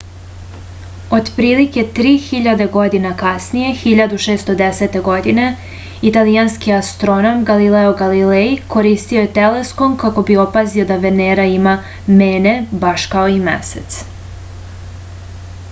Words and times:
otprilike 1.15 1.81
tri 1.97 2.11
hiljade 2.27 2.65
godina 2.77 3.09
kasnije 3.19 3.73
1610. 3.81 4.97
godine 5.07 5.43
italijanski 6.11 6.73
astronom 6.77 7.43
galileo 7.51 7.91
galilej 8.01 8.49
koristio 8.77 9.21
je 9.25 9.31
teleskop 9.37 9.97
kako 10.05 10.23
bi 10.31 10.37
opazio 10.45 10.87
da 10.93 10.99
venera 11.05 11.45
ima 11.59 11.75
mene 12.23 12.55
baš 12.87 13.05
kao 13.13 13.31
i 13.37 13.37
mesec 13.51 13.99